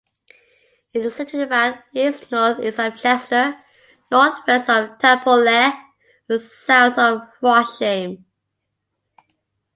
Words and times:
It 0.93 1.05
is 1.05 1.15
situated 1.15 1.45
about 1.45 1.83
east-north-east 1.93 2.79
of 2.79 2.95
Chester, 2.97 3.55
north-west 4.09 4.67
of 4.67 4.97
Tarporley, 4.97 5.79
and 6.27 6.41
south 6.41 6.97
of 6.97 7.31
Frodsham. 7.39 8.23